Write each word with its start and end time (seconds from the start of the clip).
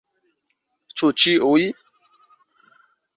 Ĉu 1.01 1.09
ĉiuj? 1.23 1.61